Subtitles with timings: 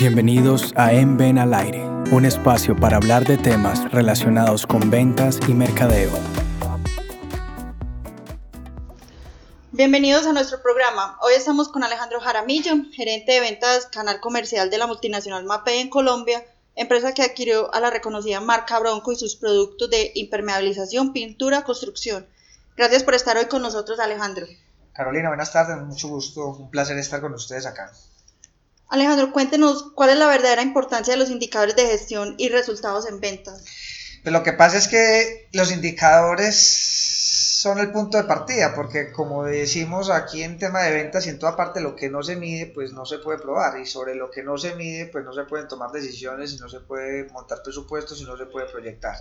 [0.00, 5.38] Bienvenidos a En Ven al Aire, un espacio para hablar de temas relacionados con ventas
[5.46, 6.10] y mercadeo.
[9.72, 11.18] Bienvenidos a nuestro programa.
[11.20, 15.90] Hoy estamos con Alejandro Jaramillo, gerente de ventas canal comercial de la multinacional MAPE en
[15.90, 16.46] Colombia,
[16.76, 22.26] empresa que adquirió a la reconocida marca Bronco y sus productos de impermeabilización, pintura, construcción.
[22.74, 24.46] Gracias por estar hoy con nosotros, Alejandro.
[24.94, 27.92] Carolina, buenas tardes, mucho gusto, un placer estar con ustedes acá.
[28.90, 33.20] Alejandro, cuéntenos cuál es la verdadera importancia de los indicadores de gestión y resultados en
[33.20, 33.64] ventas.
[34.22, 39.44] Pues lo que pasa es que los indicadores son el punto de partida, porque como
[39.44, 42.66] decimos aquí en tema de ventas y en toda parte, lo que no se mide,
[42.66, 45.44] pues no se puede probar, y sobre lo que no se mide, pues no se
[45.44, 49.14] pueden tomar decisiones, y no se puede montar presupuestos, y no se puede proyectar.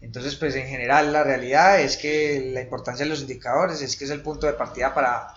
[0.00, 4.04] Entonces, pues en general la realidad es que la importancia de los indicadores es que
[4.04, 5.28] es el punto de partida para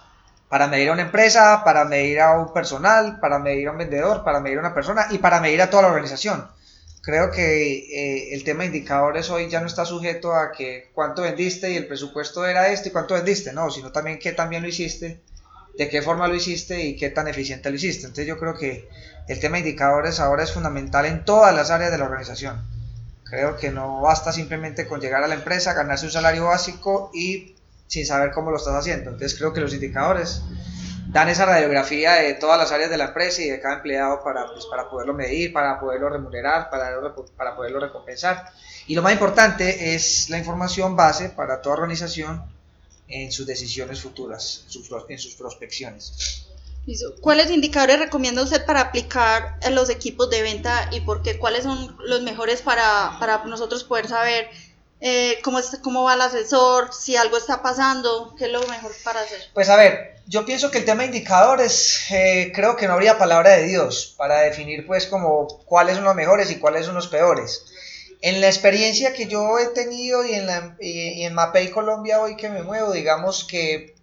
[0.50, 4.24] para medir a una empresa, para medir a un personal, para medir a un vendedor,
[4.24, 6.50] para medir a una persona y para medir a toda la organización.
[7.02, 11.22] Creo que eh, el tema de indicadores hoy ya no está sujeto a que cuánto
[11.22, 14.68] vendiste y el presupuesto era este y cuánto vendiste, no, sino también qué también lo
[14.68, 15.22] hiciste,
[15.78, 18.08] de qué forma lo hiciste y qué tan eficiente lo hiciste.
[18.08, 18.90] Entonces yo creo que
[19.28, 22.68] el tema de indicadores ahora es fundamental en todas las áreas de la organización.
[23.24, 27.56] Creo que no basta simplemente con llegar a la empresa, ganarse un salario básico y
[27.90, 29.10] sin saber cómo lo estás haciendo.
[29.10, 30.44] Entonces creo que los indicadores
[31.08, 34.46] dan esa radiografía de todas las áreas de la empresa y de cada empleado para,
[34.54, 37.02] pues, para poderlo medir, para poderlo remunerar, para,
[37.36, 38.46] para poderlo recompensar.
[38.88, 42.44] Y lo más importante es la información base para toda organización
[43.08, 44.66] en sus decisiones futuras,
[45.10, 46.46] en sus prospecciones.
[47.22, 51.38] ¿Cuáles indicadores recomienda usted para aplicar en los equipos de venta y por qué?
[51.38, 54.50] ¿Cuáles son los mejores para, para nosotros poder saber
[55.02, 59.22] eh, cómo, cómo va el asesor, si algo está pasando, qué es lo mejor para
[59.22, 59.40] hacer.
[59.54, 63.18] Pues a ver, yo pienso que el tema de indicadores, eh, creo que no habría
[63.18, 67.08] palabra de Dios para definir pues como cuáles son los mejores y cuáles son los
[67.08, 67.66] peores.
[68.22, 72.36] En la experiencia que yo he tenido y en, la, y, en Mapei Colombia hoy
[72.36, 73.96] que me muevo, digamos que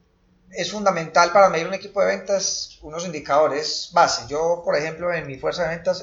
[0.50, 4.24] es fundamental para medir un equipo de ventas unos indicadores base.
[4.28, 6.02] Yo, por ejemplo, en mi fuerza de ventas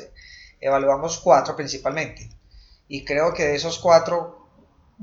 [0.62, 2.30] evaluamos cuatro principalmente.
[2.88, 4.43] Y creo que de esos cuatro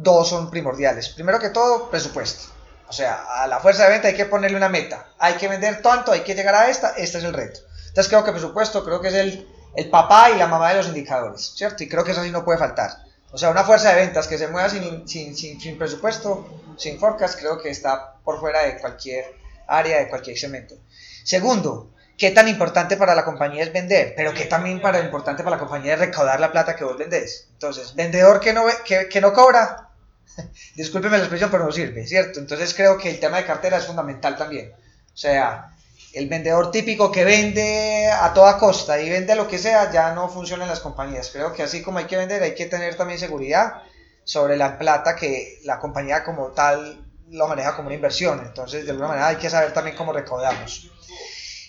[0.03, 1.11] dos son primordiales.
[1.11, 2.53] Primero que todo, presupuesto.
[2.89, 5.07] O sea, a la fuerza de venta hay que ponerle una meta.
[5.19, 7.61] Hay que vender tanto, hay que llegar a esta, este es el reto.
[7.89, 10.89] Entonces creo que presupuesto, creo que es el, el papá y la mamá de los
[10.89, 11.85] indicadores, ¿cierto?
[11.85, 12.91] Y creo que eso sí no puede faltar.
[13.33, 17.39] O sea, una fuerza de ventas que se mueva sin, sin, sin, presupuesto, sin forecast,
[17.39, 19.37] creo que está por fuera de cualquier
[19.69, 20.75] área, de cualquier segmento.
[21.23, 25.57] Segundo, qué tan importante para la compañía es vender, pero qué también para, importante para
[25.57, 27.49] la compañía es recaudar la plata que vos vendés.
[27.53, 29.90] Entonces, vendedor que no, que, que no cobra,
[30.75, 32.41] discúlpeme la expresión, pero no sirve, ¿cierto?
[32.41, 34.73] Entonces creo que el tema de cartera es fundamental también.
[34.73, 35.75] O sea,
[36.13, 40.29] el vendedor típico que vende a toda costa y vende lo que sea, ya no
[40.29, 41.31] funciona en las compañías.
[41.33, 43.83] Creo que así como hay que vender, hay que tener también seguridad
[44.25, 48.41] sobre la plata que la compañía como tal lo maneja como una inversión.
[48.45, 50.91] Entonces, de alguna manera hay que saber también cómo recaudamos.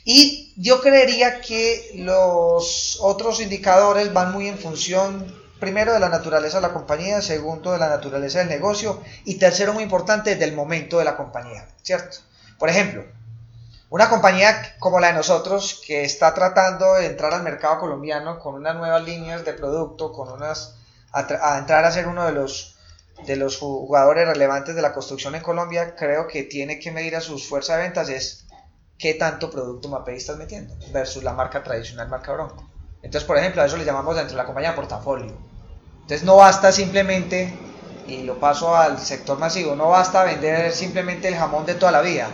[0.03, 6.57] Y yo creería que los otros indicadores van muy en función primero de la naturaleza
[6.57, 10.97] de la compañía, segundo de la naturaleza del negocio y tercero muy importante del momento
[10.97, 12.17] de la compañía, ¿cierto?
[12.57, 13.05] Por ejemplo,
[13.89, 18.55] una compañía como la de nosotros que está tratando de entrar al mercado colombiano con
[18.55, 20.77] unas nuevas líneas de producto, con unas
[21.13, 22.77] a, entrar a ser uno de los
[23.27, 27.21] de los jugadores relevantes de la construcción en Colombia, creo que tiene que medir a
[27.21, 28.47] sus fuerzas de ventas es
[28.97, 32.67] qué tanto producto MAPEI estás metiendo versus la marca tradicional, marca Bronco.
[33.03, 35.50] Entonces, por ejemplo, a eso le llamamos dentro de la compañía portafolio.
[36.11, 37.53] Entonces no basta simplemente,
[38.05, 42.01] y lo paso al sector masivo, no basta vender simplemente el jamón de toda la
[42.01, 42.27] vida.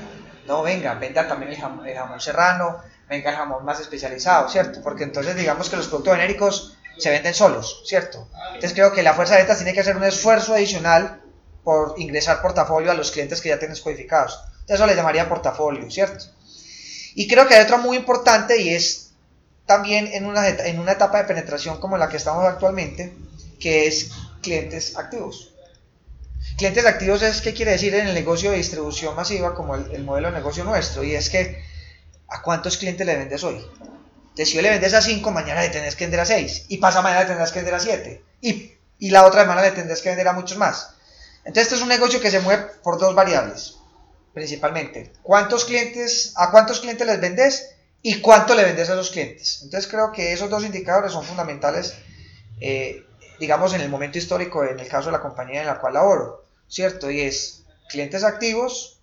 [0.48, 4.82] No, venga, venda también el jamón, serrano, venga el jamón más especializado, ¿cierto?
[4.82, 8.28] Porque entonces digamos que los productos genéricos se venden solos, ¿cierto?
[8.48, 11.22] Entonces creo que la fuerza de ventas tiene que hacer un esfuerzo adicional
[11.64, 14.40] por ingresar portafolio a los clientes que ya tienes codificados.
[14.62, 16.26] Entonces eso le llamaría portafolio, ¿cierto?
[17.14, 19.12] Y creo que hay otro muy importante y es
[19.68, 23.14] también en una, en una etapa de penetración como la que estamos actualmente,
[23.60, 24.10] que es
[24.42, 25.54] clientes activos.
[26.58, 30.30] Clientes activos es qué quiere decir en el negocio de distribución masiva como el, modelo
[30.30, 31.64] de negocio nuestro y es que
[32.28, 33.64] a cuántos clientes le vendes hoy.
[34.30, 36.78] Entonces, si hoy le vendes a 5, mañana le tendrás que vender a 6 y
[36.78, 40.02] pasa mañana le tendrás que vender a 7 y, y la otra semana le tendrás
[40.02, 40.92] que vender a muchos más.
[41.40, 43.78] Entonces, este es un negocio que se mueve por dos variables,
[44.34, 45.14] principalmente.
[45.24, 47.70] ¿Cuántos clientes, a cuántos clientes les vendes
[48.02, 49.62] y cuánto le vendes a los clientes?
[49.64, 51.96] Entonces, creo que esos dos indicadores son fundamentales
[52.60, 53.07] eh,
[53.40, 56.44] digamos, en el momento histórico, en el caso de la compañía en la cual laboro,
[56.68, 57.10] ¿cierto?
[57.12, 59.00] Y es clientes activos,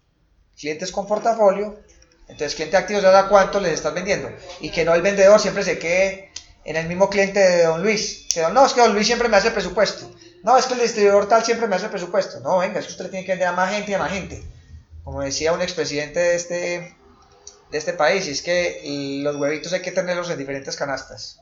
[0.59, 1.79] clientes con portafolio,
[2.29, 5.63] entonces cliente activo ya da cuánto les estás vendiendo y que no el vendedor siempre
[5.63, 6.31] se quede
[6.65, 8.27] en el mismo cliente de Don Luis.
[8.53, 10.11] No, es que Don Luis siempre me hace presupuesto.
[10.43, 12.41] No, es que el distribuidor tal siempre me hace presupuesto.
[12.41, 14.43] No, venga, es que usted tiene que vender a más gente y a más gente.
[15.03, 16.97] Como decía un expresidente de este,
[17.71, 21.41] de este país, es que los huevitos hay que tenerlos en diferentes canastas.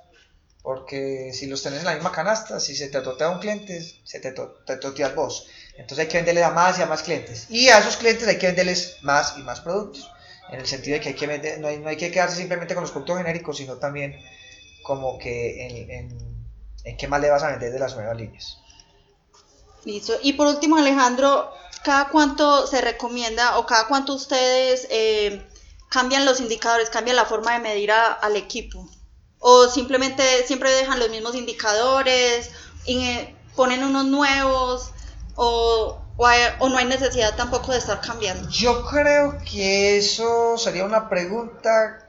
[0.62, 4.20] Porque si los tenés en la misma canasta, si se te totea un cliente, se
[4.20, 5.48] te, te toteas vos.
[5.76, 7.46] Entonces hay que venderle a más y a más clientes.
[7.50, 10.08] Y a esos clientes hay que venderles más y más productos.
[10.50, 12.74] En el sentido de que, hay que vender, no, hay, no hay que quedarse simplemente
[12.74, 14.20] con los productos genéricos, sino también
[14.82, 15.98] como que
[16.84, 18.58] en, qué más le vas a vender de las nuevas líneas.
[19.84, 20.14] Listo.
[20.22, 25.44] Y por último, Alejandro, ¿cada cuánto se recomienda o cada cuánto ustedes eh,
[25.88, 28.88] cambian los indicadores, cambian la forma de medir al equipo?
[29.44, 32.48] ¿O simplemente siempre dejan los mismos indicadores
[32.86, 34.92] eh, ponen unos nuevos?
[35.34, 38.48] ¿O, no hay necesidad tampoco de estar cambiando?
[38.50, 42.06] Yo creo que eso sería una pregunta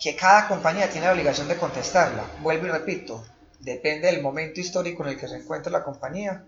[0.00, 2.24] que cada compañía tiene la obligación de contestarla.
[2.40, 3.24] Vuelvo y repito,
[3.60, 6.44] depende del momento histórico en el que se encuentra la compañía,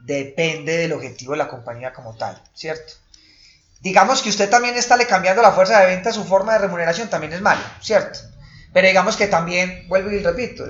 [0.00, 2.94] depende del objetivo de la compañía como tal, ¿cierto?
[3.80, 7.08] Digamos que usted también está le cambiando la fuerza de venta, su forma de remuneración
[7.08, 8.18] también es malo, ¿cierto?
[8.72, 10.64] Pero digamos que también, vuelvo y repito,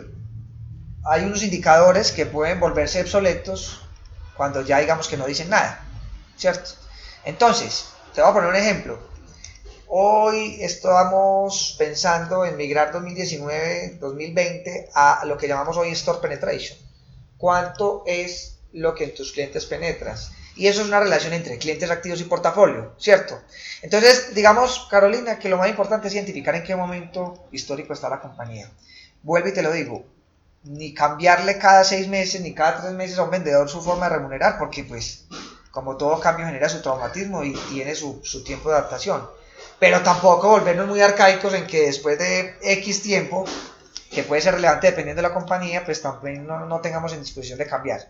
[1.05, 3.83] hay unos indicadores que pueden volverse obsoletos
[4.37, 5.85] cuando ya digamos que no dicen nada,
[6.37, 6.71] ¿cierto?
[7.25, 8.99] Entonces, te voy a poner un ejemplo.
[9.89, 16.79] Hoy estamos pensando en migrar 2019-2020 a lo que llamamos hoy Store Penetration.
[17.39, 20.33] ¿Cuánto es lo que en tus clientes penetras?
[20.59, 23.41] Y eso es una relación entre clientes activos y portafolio, ¿cierto?
[23.81, 28.21] Entonces, digamos, Carolina, que lo más importante es identificar en qué momento histórico está la
[28.21, 28.71] compañía.
[29.23, 30.05] Vuelvo y te lo digo,
[30.65, 34.17] ni cambiarle cada seis meses ni cada tres meses a un vendedor su forma de
[34.17, 35.27] remunerar, porque pues
[35.71, 39.23] como todo cambio genera su traumatismo y tiene su, su tiempo de adaptación
[39.79, 43.45] pero tampoco volvernos muy arcaicos en que después de X tiempo,
[44.11, 47.59] que puede ser relevante dependiendo de la compañía, pues también no, no tengamos en disposición
[47.59, 48.09] de cambiar.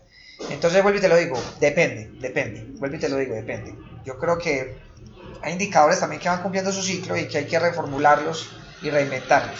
[0.49, 3.75] Entonces, vuelvo y te lo digo, depende, depende, vuelvo y te lo digo, depende.
[4.05, 4.77] Yo creo que
[5.41, 8.49] hay indicadores también que van cumpliendo su ciclo y que hay que reformularlos
[8.81, 9.59] y reinventarlos.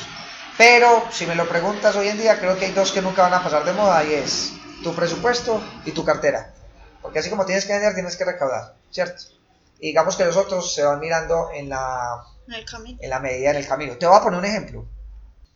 [0.57, 3.33] Pero si me lo preguntas hoy en día, creo que hay dos que nunca van
[3.33, 4.53] a pasar de moda y es
[4.83, 6.53] tu presupuesto y tu cartera.
[7.01, 9.39] Porque así como tienes que vender, tienes que recaudar, ¿cierto?
[9.79, 13.97] digamos que los otros se van mirando en la, en, la medida, en el camino.
[13.97, 14.85] Te voy a poner un ejemplo.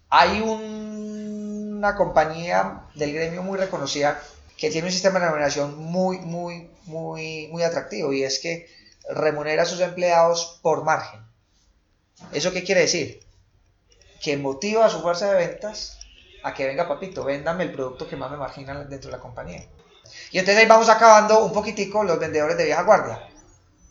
[0.09, 4.21] Hay una compañía del gremio muy reconocida
[4.63, 8.69] que tiene un sistema de remuneración muy, muy, muy, muy atractivo y es que
[9.09, 11.19] remunera a sus empleados por margen.
[12.31, 13.19] ¿Eso qué quiere decir?
[14.21, 15.99] Que motiva a su fuerza de ventas
[16.45, 19.67] a que venga papito, véndame el producto que más me margina dentro de la compañía.
[20.31, 23.19] Y entonces ahí vamos acabando un poquitico los vendedores de vieja guardia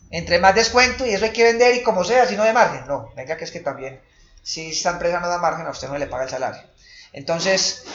[0.09, 2.87] entre más descuento y eso hay que vender y como sea, si no de margen.
[2.87, 4.01] No, venga que es que también,
[4.41, 6.63] si esta empresa no da margen, a usted no le paga el salario.
[7.11, 7.85] Entonces,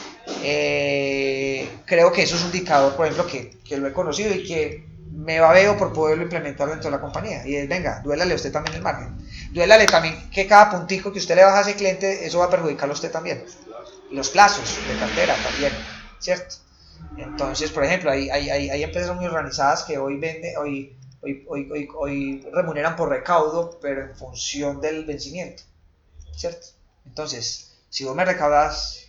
[0.42, 4.44] eh, creo que eso es un indicador, por ejemplo, que, que, lo he conocido y
[4.44, 7.46] que me va veo por poderlo implementar dentro de la compañía.
[7.46, 9.16] Y es, venga, duélale usted también el margen.
[9.52, 12.50] Duélale también que cada puntico que usted le baja a ese cliente, eso va a
[12.50, 13.44] perjudicarlo a usted también.
[14.10, 15.72] Los plazos de cartera también,
[16.18, 16.56] ¿cierto?
[17.16, 21.88] Entonces, por ejemplo, hay, hay, hay, empresas muy organizadas que hoy venden, hoy hoy, hoy,
[21.96, 25.62] hoy, remuneran por recaudo, pero en función del vencimiento,
[26.36, 26.68] ¿cierto?
[27.06, 29.07] Entonces, si vos me recaudas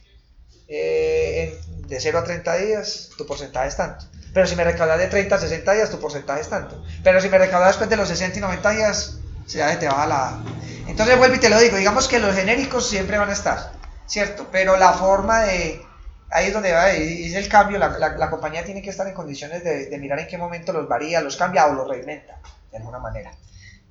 [0.69, 4.05] eh, de 0 a 30 días, tu porcentaje es tanto.
[4.33, 6.83] Pero si me recaudas de 30 a 60 días, tu porcentaje es tanto.
[7.03, 10.39] Pero si me recaudas después de los 60 y 90 días, se te va la...
[10.87, 13.71] Entonces vuelvo y te lo digo, digamos que los genéricos siempre van a estar,
[14.05, 14.47] ¿cierto?
[14.51, 15.81] Pero la forma de,
[16.29, 19.63] ahí es donde va, es el cambio, la, la, compañía tiene que estar en condiciones
[19.63, 22.39] de, mirar en qué momento los varía, los cambia o los reinventa,
[22.71, 23.31] de alguna manera.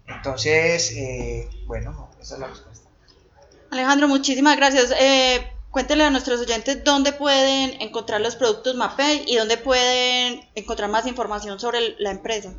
[0.07, 2.89] Entonces, eh, bueno, esa es la respuesta.
[3.71, 4.93] Alejandro, muchísimas gracias.
[4.99, 10.91] Eh, cuéntele a nuestros oyentes dónde pueden encontrar los productos MAPEI y dónde pueden encontrar
[10.91, 12.53] más información sobre la empresa.